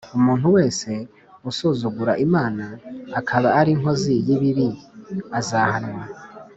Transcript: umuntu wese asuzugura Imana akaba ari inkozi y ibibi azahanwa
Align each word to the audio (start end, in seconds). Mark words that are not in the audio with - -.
umuntu 0.17 0.47
wese 0.55 0.91
asuzugura 1.49 2.13
Imana 2.25 2.65
akaba 3.19 3.47
ari 3.59 3.71
inkozi 3.75 4.15
y 4.27 4.29
ibibi 4.35 4.67
azahanwa 5.39 6.03